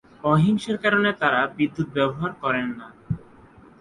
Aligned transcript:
অহিংসার 0.23 0.77
কারণে 0.83 1.09
তারা 1.21 1.41
বিদ্যুৎ 1.57 1.87
ব্যবহার 1.97 2.31
করেন 2.43 2.67
না। 2.79 2.87